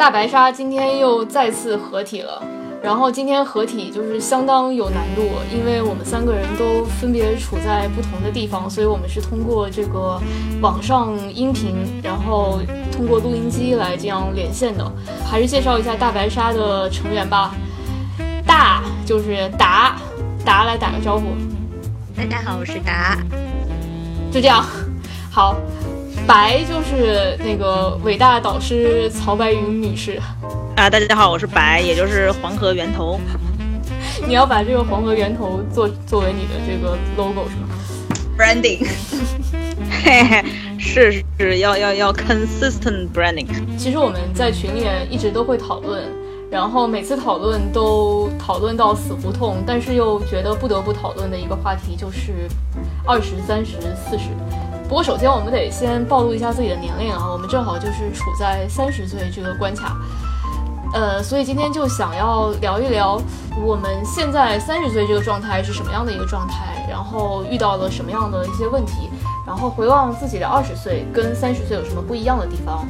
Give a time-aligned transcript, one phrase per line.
[0.00, 2.42] 大白鲨今天又再次合体了，
[2.82, 10.18] 然后今天合体就是相当有难度，因为我们三个人都分别处在不同的地方，所以我们是通过这个
[10.62, 12.60] 网上音频，然后
[12.90, 14.90] 通过录音机来这样连线的。
[15.30, 17.54] 还是介绍一下大白鲨的成员吧，
[18.46, 19.96] 大就是达，
[20.42, 21.26] 达来打个招呼。
[22.16, 23.18] 大家好，我是达。
[24.32, 24.64] 就这样，
[25.30, 25.56] 好。
[26.26, 30.20] 白就是那个伟大导师曹白云女士
[30.76, 30.88] 啊！
[30.88, 33.20] 大家好，我是白，也就是黄河源头。
[34.26, 37.68] 你要把这个黄河源头做作为你的这个 logo 是吗
[38.38, 38.86] ？Branding，
[40.04, 40.44] 嘿嘿，
[40.78, 43.46] 是是要要要 consistent branding。
[43.76, 46.04] 其实我们在群里面一直都会讨论，
[46.50, 52.48] 然后每次讨论都讨论到死胡同，但是又觉得不得不讨论的一个话题就是
[53.06, 54.28] 二十三十四十。
[54.90, 59.96] 不过，首先我们得先暴露一下自己的年龄啊，我们正好就是处在三十岁这个关卡，
[60.92, 63.16] 呃，所以今天就想要聊一聊
[63.64, 69.08] 我们现在三十岁这个状态是什么样的一个状态，然后遇到了什么样的一些问题，
[69.46, 72.84] 然后回望自己的二十岁跟三十岁有什么不一样的地方，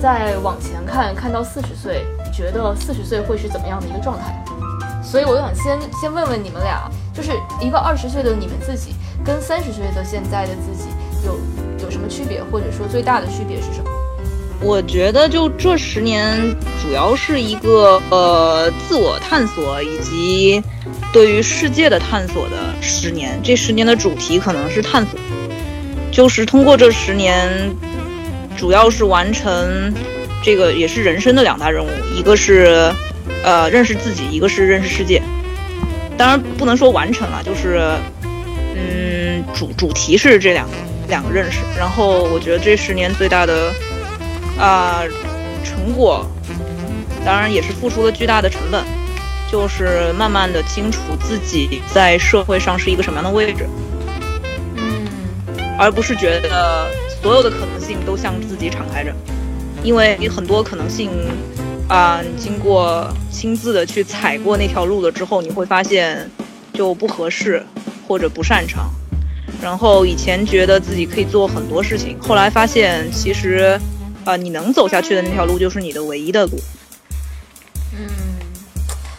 [0.00, 4.42] 再往前看，看到四十岁，觉得四十岁会是怎么样的一个状态？
[5.02, 10.88] 所以我想先先问问你们俩，就是一个二十岁的你们自己跟三十岁的现在的自己。
[11.24, 11.38] 有
[11.82, 13.90] 有什么区别，或者说最大的区别是什么？
[14.60, 16.36] 我觉得就这十年，
[16.82, 20.60] 主要是一个呃自我探索以及
[21.12, 23.38] 对于世界的探索的十年。
[23.42, 25.18] 这十年的主题可能是探索，
[26.10, 27.70] 就是通过这十年，
[28.56, 29.94] 主要是完成
[30.42, 32.92] 这个也是人生的两大任务，一个是
[33.44, 35.22] 呃认识自己，一个是认识世界。
[36.16, 37.92] 当然不能说完成了，就是
[38.74, 40.72] 嗯主主题是这两个。
[41.08, 43.72] 两个认识，然后我觉得这十年最大的
[44.58, 45.02] 啊
[45.64, 46.26] 成果，
[47.24, 48.84] 当然也是付出了巨大的成本，
[49.50, 53.66] 就是慢慢的清楚自己在社会上是一个什么样的位置，
[54.76, 55.08] 嗯，
[55.78, 56.90] 而不是觉得
[57.22, 59.12] 所有的可能性都向自己敞开着，
[59.82, 61.10] 因为你很多可能性
[61.88, 66.30] 啊，经过亲自的去踩过那条路了之后，你会发现
[66.74, 67.64] 就不合适
[68.06, 68.90] 或者不擅长。
[69.62, 73.80] 然后以前觉得自己可以做很多事情，后来发现其实，
[74.24, 76.58] 啊，你能走下去的那条路就是你的唯一的路。
[77.92, 78.06] 嗯，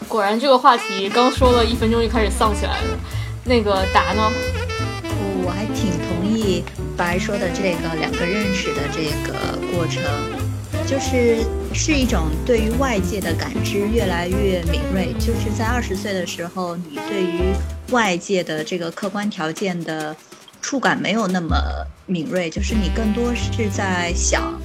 [0.07, 2.99] 果然这个话题刚说了一分钟就开始丧起来了。
[3.43, 4.31] 那个达呢？
[5.43, 6.63] 我还挺同意
[6.95, 10.03] 白说的这个两个认识的这个过程，
[10.89, 15.13] 就是是一种对于外界的感知越来越敏锐。
[15.19, 17.53] 就是在二十岁的时候，你对于
[17.91, 20.15] 外界的这个客观条件的。
[20.61, 21.55] 触感没有那么
[22.05, 24.59] 敏锐，就是你更多是在想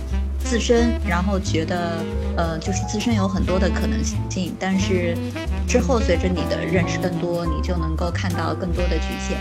[0.45, 2.05] 自身，然后觉得
[2.37, 5.17] 呃，就是自身有很多的可能性，但是
[5.69, 9.39] 之后随着你的认识更多，你就能够看到更多的局限，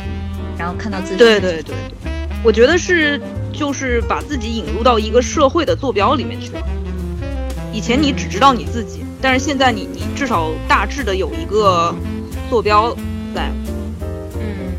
[0.55, 1.17] 然后看到自身。
[1.17, 2.11] 对对对对，
[2.43, 3.19] 我觉得是
[3.51, 6.61] 就是把自己引入到一个社会的坐标里面去了。
[7.73, 11.93] 以前你只知道你自己，但是现在你你至少大致的有一个
[12.49, 12.95] 坐标
[13.33, 13.51] 在。
[14.39, 14.71] 嗯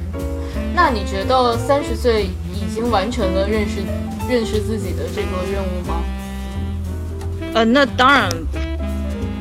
[0.77, 3.83] 那你觉得三十岁已经完成了认识
[4.29, 6.03] 认识自己的这个任务吗？
[7.55, 8.29] 呃，那当然，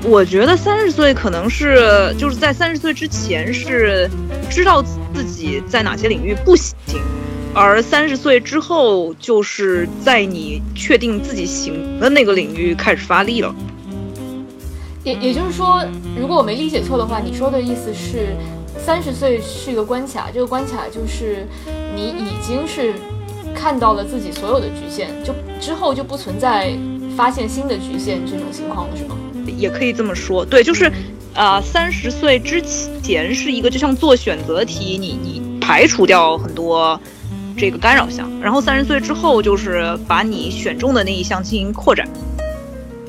[0.03, 4.09] 我觉得三十岁可能是就是在三十岁之前是
[4.49, 4.83] 知道
[5.13, 6.75] 自己在哪些领域不行，
[7.53, 13.55] 而三十岁之后就是在你确定自己行的那个领域开始发力了。
[15.03, 15.83] 也也就是说，
[16.19, 18.35] 如果我没理解错的话，你说的意思是？
[18.85, 21.47] 三十岁是一个关卡，这个关卡就是
[21.95, 22.93] 你已经是
[23.55, 26.73] 看到了自己所有的局限，就之后就不存在
[27.15, 29.15] 发现新的局限这种情况了，是吗？
[29.55, 30.91] 也可以这么说，对，就是，
[31.33, 32.61] 啊，三十岁之
[33.01, 36.99] 前是一个就像做选择题，你你排除掉很多
[37.57, 42.07] 这个干扰项，然后三十岁之后就是把你选中的那一项进行扩展。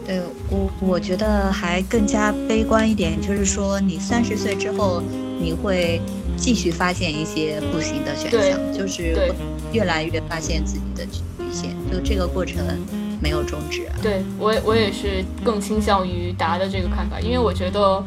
[0.06, 5.02] 对我，我觉得还更加悲观一点，就是说你三十岁之后。
[5.36, 6.00] 你会
[6.36, 9.34] 继续发现一些不行的选项，就是
[9.72, 11.20] 越来越发现自己的局
[11.52, 12.64] 限，就这个过程
[13.20, 13.82] 没有终止。
[14.00, 18.02] 对我，我也是更倾向于达的这个看法，因为我觉得。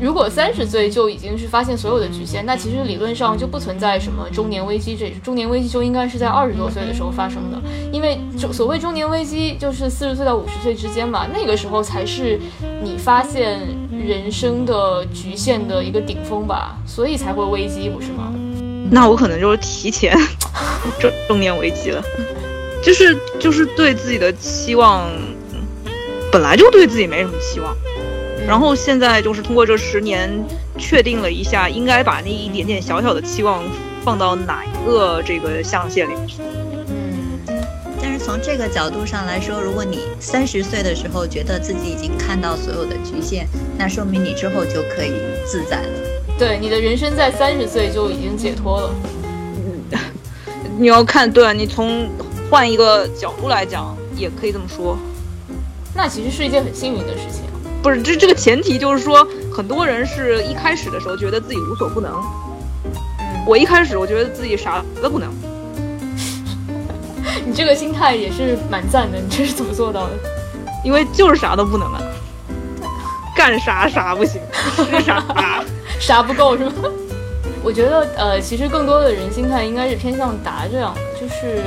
[0.00, 4.96] 如果三十岁就已经是发现所有的局限，那其实理论上就不存在什么中年危机。
[4.96, 7.60] 这中年危机就应该是在二十多岁的时候发生的，
[7.92, 8.18] 因为
[8.52, 12.40] 所谓中年危机就是四十岁到五十岁之间嘛，那个时候才是
[12.82, 13.60] 你发现
[13.90, 18.32] 人生的局限的一个顶峰吧，所以才会危机，不是吗？
[18.90, 20.16] 那我可能就是提前
[20.98, 22.02] 中 中年危机了，
[22.82, 25.08] 就是就是对自己的期望
[26.32, 27.76] 本来就对自己没什么期望，
[28.46, 30.30] 然后现在就是通过这十年
[30.76, 33.62] 确定了一下，应该把那一点点小小的期望
[34.04, 36.38] 放到哪一个这个象限里去。
[38.02, 43.46] 但是从这个角度上来说，如果你三十岁的时候觉得自己已经看到所有的局限，
[43.78, 45.12] 那说明你之后就可以
[45.46, 45.88] 自在了。
[46.38, 48.94] 对，你的人生在三十岁就已经解脱了。
[49.22, 50.00] 嗯，
[50.78, 52.08] 你要看，对你从
[52.50, 54.98] 换一个角度来讲，也可以这么说。
[55.94, 57.44] 那其实是一件很幸运的事情。
[57.82, 62.12] 不是，这这个前提就是说，很多人是一开始的时候觉得自己无所不能。
[63.18, 65.30] 嗯，我一开始我觉得自己啥都不能。
[67.46, 70.12] 你这个心态也是蛮赞的，你这是怎么做到的？
[70.84, 72.00] 因为就是啥都不能啊，
[73.36, 74.40] 干啥啥不行，
[74.76, 75.22] 吃啥
[76.00, 76.72] 啥不够是吗？
[77.62, 81.62] 我觉得呃，其实更多的人心态应该是偏向达这样的，就是，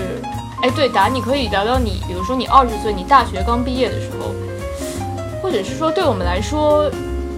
[0.64, 4.34] 哎，对，达，你可以聊聊你，比如说你二十岁，你大学刚毕业的时候，或
[5.54, 6.90] 者是说对我们来说，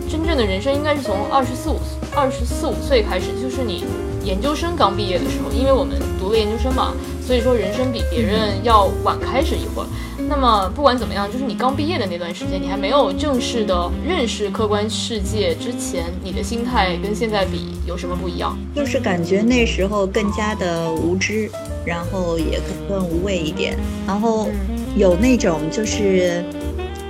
[0.10, 1.78] 真正的人生应该是从二十四五
[2.16, 3.84] 二十四五岁开始，就是你
[4.24, 6.94] 研究生刚毕业的时候，因为我们读了研究生嘛。
[7.26, 9.88] 所以说，人生比别人要晚开始一会儿。
[10.30, 18.56] 那么，不管怎么样，就是你刚毕业的那段时间，你还没有正式的认识客观世界之前，你的心态跟现在比有什么不一样？
[18.76, 21.50] 就是感觉那时候更加的无知，
[21.84, 23.76] 然后也更无畏一点，
[24.06, 24.48] 然后
[24.96, 26.46] 有那种就是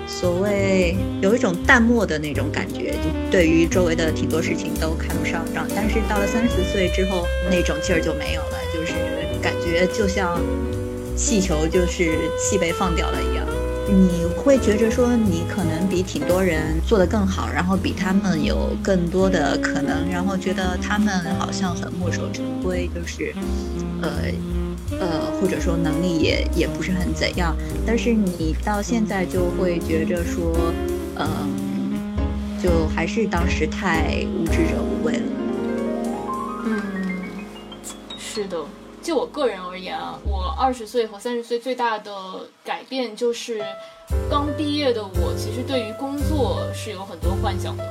[0.07, 5.45] 所谓有一种淡漠的那种感觉，就对于周围的挺多事情都看不上。
[5.75, 8.93] 但是到了三十岁之后，那种劲儿就没有了，就是。
[9.41, 10.41] 感觉就像
[11.15, 13.45] 气球就是气被放掉了一样，
[13.87, 23.35] 你会觉着说你可能比挺多人做得更好，然后比他们有更多的可能，然后觉得他们好像很墨守成规，就是
[24.01, 24.09] 呃
[24.99, 27.55] 呃或者说能力也也不是很怎样，
[27.85, 30.71] 但是你到现在就会觉着说，
[31.15, 32.15] 嗯，
[32.61, 35.23] 就还是当时太无知者无畏了。
[36.65, 37.23] 嗯，
[38.17, 38.57] 是的。
[39.01, 42.11] 就我个人而言啊，我二十岁和三十岁最大的
[42.63, 43.63] 改变就是，
[44.27, 47.83] 刚毕业的我其实对于工作是有很多幻想的，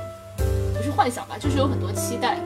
[0.75, 2.37] 不是幻想吧，就是有很多期待。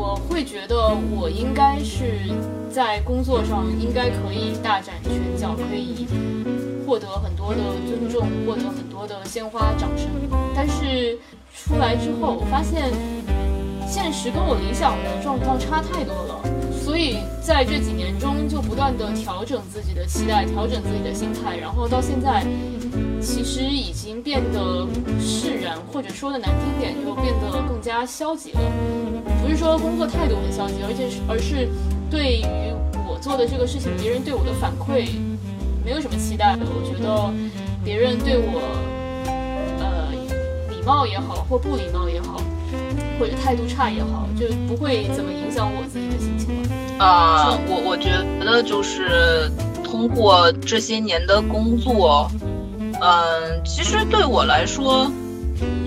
[0.00, 2.32] 我会觉得我应该是
[2.72, 6.06] 在工作上应该可以大展拳脚，可以
[6.86, 10.08] 获得很多的尊重，获得很多的鲜花掌声。
[10.56, 11.18] 但是
[11.54, 12.90] 出来之后，我发现
[13.86, 16.40] 现实跟我理想的状况差太多了。
[16.72, 22.42] 所以在这几年中，就不断的调整自己的期待，调整自己的心态，然后到现在，
[23.20, 24.88] 其实已经变得
[25.20, 28.60] 释然，或者说的难听点，就变得更加消极了。
[29.60, 31.68] 说工作态度很消极，而且是而是
[32.10, 32.44] 对于
[33.06, 35.10] 我做的这个事情，别人对我的反馈
[35.84, 36.64] 没有什么期待的。
[36.64, 37.30] 我觉得
[37.84, 38.62] 别人对我，
[39.78, 40.10] 呃，
[40.70, 42.40] 礼貌也好，或不礼貌也好，
[43.18, 46.48] 或者态度差也好，就不会怎么影响我自己的心情。
[46.98, 48.08] 啊，我我觉
[48.42, 49.50] 得就是
[49.84, 52.30] 通过这些年的工作，
[52.98, 55.12] 嗯，其实对我来说，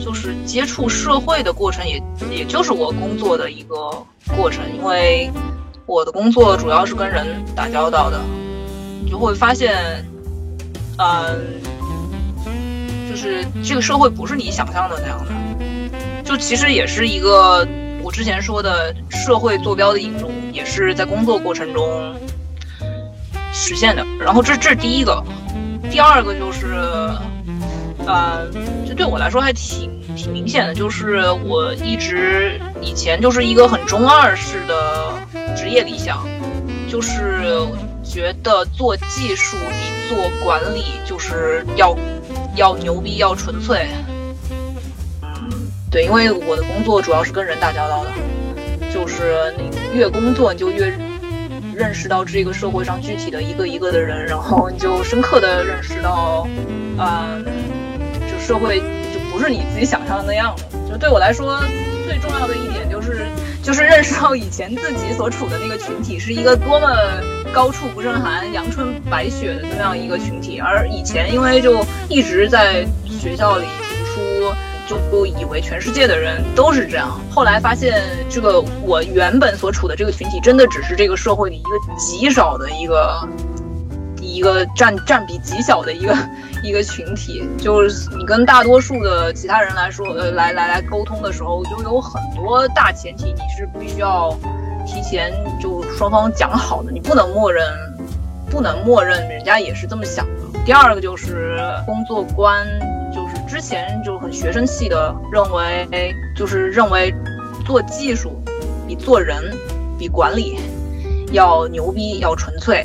[0.03, 3.75] 就是接触社会的过程，也也就是我工作的一个
[4.35, 4.63] 过程。
[4.75, 5.31] 因为
[5.85, 8.19] 我的工作主要是跟人打交道的，
[9.09, 10.05] 就会发现，
[10.97, 11.61] 嗯，
[13.09, 17.67] 就是这个社会不是你想象的那样的，就其实也是一个。
[18.05, 22.13] 我之前说的社会坐标的引入，也是在工作过程中
[23.53, 24.05] 实现的。
[24.19, 25.23] 然后这这是第一个，
[25.89, 26.75] 第二个就是，
[28.05, 28.47] 呃，
[28.85, 35.13] 这对我来说还挺挺明显的，就是我一直以前就是一个很中二式的
[35.55, 36.27] 职业理想，
[36.89, 37.65] 就是
[38.03, 41.97] 觉得做技术比做管理就是要
[42.55, 43.87] 要牛逼，要纯粹。
[45.89, 48.11] 对，因为我的工作主要是跟人打交道的，
[48.91, 50.91] 就是你越工作，你就越
[51.75, 56.47] 认识到这个社会上具体的一个一个的人，然后你就深刻的认识到，
[56.97, 57.45] 嗯，
[58.43, 58.79] 社会
[59.13, 60.63] 就不是你自己想象的那样的。
[60.89, 61.59] 就对我来说，
[62.05, 63.25] 最重要的一点就是，
[63.63, 66.89] 就是认识到以前自己所处的那个群体是一个多么
[67.53, 74.53] 高处不胜寒、阳春白雪的那样一个群体，而以前因为就一直在学校里读书。
[74.85, 83.27] 就以为全世界的人都是这样，后来发现这个我原本所处的这个群体，真的只是这个社会里一个极少的一个
[84.21, 86.13] 一个占占比极小的一个
[86.63, 87.47] 一个群体。
[87.57, 94.35] 就是你跟大多数的其他人来说，呃，来来来沟通的时候，就有很多大前提，你是必须要
[94.87, 97.67] 提前就双方讲好的，你不能默认，
[98.49, 100.59] 不能默认人家也是这么想的。
[100.65, 102.65] 第二个就是工作观。
[103.13, 107.13] 就是之前就很学生气的认为，就是认为
[107.63, 108.41] 做技术
[108.87, 109.55] 比做人、
[109.99, 110.57] 比管理
[111.31, 112.83] 要牛逼、要纯粹。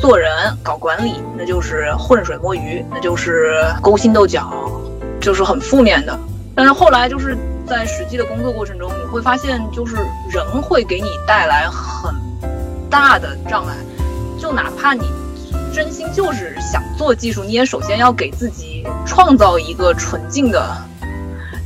[0.00, 0.30] 做人
[0.62, 4.50] 搞管理，那就是浑水摸鱼，那就是勾心斗角，
[5.20, 6.18] 就是很负面的。
[6.54, 9.96] 但是后来就是在实际的工作过程中，你会发现，就是
[10.30, 12.14] 人会给你带来很
[12.88, 13.76] 大的障碍。
[14.40, 15.02] 就哪怕你
[15.70, 20.74] 真心就是想做技术，你也首先要给自己创造一个纯净的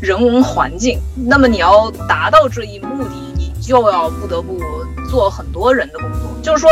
[0.01, 1.01] 人文环境。
[1.15, 4.59] 那么你要达到这一目的，你就要不得不
[5.09, 6.21] 做很多人的工作。
[6.43, 6.69] 就是说。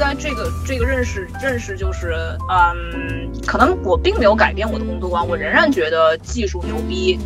[0.00, 2.14] 应该这个这个认识认识就是，
[2.48, 7.18] 嗯，可能我并没有改变我的工作观，我仍然觉得技术牛逼，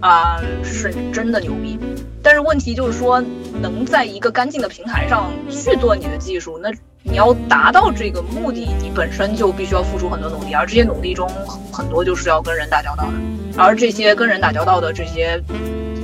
[0.00, 1.78] 啊，是真的牛逼。
[2.22, 3.24] 但是问题就是说，
[3.62, 6.70] 能在一个干净的平台上去做你的技术，那
[7.02, 11.26] 你要达到这个目的，你本身就必须要付出很多努力，而这些努力中
[11.72, 13.12] 很多就是要跟人打交道的，
[13.56, 15.42] 而这些跟人打交道的这些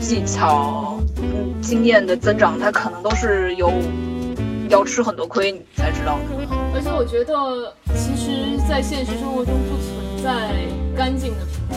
[0.00, 0.98] 技巧、
[1.60, 3.70] 经验的增长，它可能都是由。
[4.70, 6.16] 要吃很多亏，你才知道。
[6.72, 10.54] 而且我觉得，其实，在现实生活中不存在
[10.96, 11.76] 干净的平台，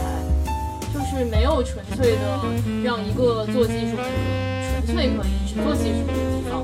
[0.93, 2.39] 就是没有纯粹的
[2.83, 6.63] 让一个做技术的人纯粹可以只做技术的地方。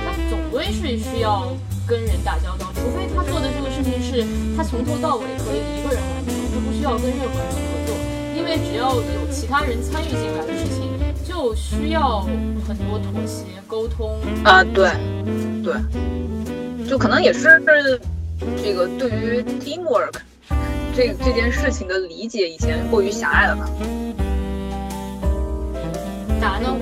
[0.00, 1.52] 他总归是需要
[1.86, 4.24] 跟人打交道，除非他做的这个事情是
[4.56, 7.94] 他从头到尾可以一个人完成，就不需要跟任何人合作。
[8.34, 10.88] 因为只要有其他人参与进来的事情，
[11.22, 12.20] 就需要
[12.66, 14.90] 很多妥协、沟通啊，对。
[15.66, 17.60] 对，就可能也是
[18.62, 20.14] 这个对于 teamwork
[20.94, 23.68] 这这件事情的理解以前过于狭隘了吧？
[26.40, 26.76] 咋呢？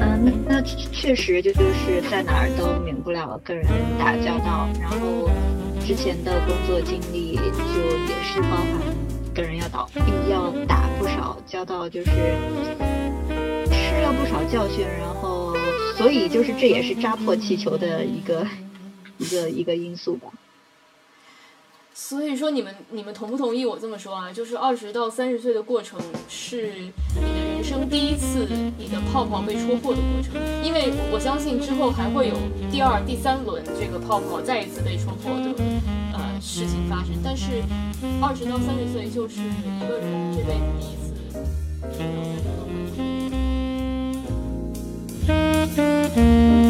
[0.00, 3.66] 嗯，那确实就就是在哪儿都免不了跟人
[3.98, 5.28] 打交道，然后
[5.84, 7.42] 之前的工作经历就
[8.06, 8.80] 也是包含
[9.34, 9.88] 跟人要打
[10.30, 12.10] 要打不少交道，就是
[14.12, 15.56] 不少教训，然后。
[15.96, 18.46] 所以，就是这也是扎破气球的一个
[19.18, 20.30] 一个一个因素吧。
[21.92, 24.32] 所以说，你们你们同不同意我这么说啊？
[24.32, 26.72] 就是二十到三十岁的过程，是
[27.14, 28.48] 你的人生第一次
[28.78, 30.40] 你的泡泡被戳破的过程。
[30.64, 32.36] 因为我相信之后还会有
[32.72, 35.52] 第二、第三轮这个泡泡再一次被戳破的
[36.14, 37.14] 呃事情发生。
[37.22, 37.62] 但是，
[38.22, 41.12] 二十到三十岁就是一个人这辈子第一次。
[45.30, 46.69] Thank you.